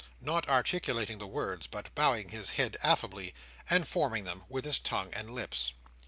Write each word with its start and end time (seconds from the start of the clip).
Not 0.19 0.49
articulating 0.49 1.19
the 1.19 1.27
words, 1.27 1.67
but 1.67 1.93
bowing 1.93 2.29
his 2.29 2.49
head 2.49 2.75
affably, 2.81 3.35
and 3.69 3.87
forming 3.87 4.23
them 4.23 4.45
with 4.49 4.65
his 4.65 4.79
tongue 4.79 5.13
and 5.13 5.29
lips. 5.29 5.75